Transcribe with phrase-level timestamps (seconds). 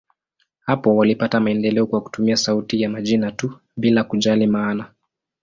[0.59, 4.89] Hapo walipata maendeleo kwa kutumia sauti ya majina tu, bila kujali maana.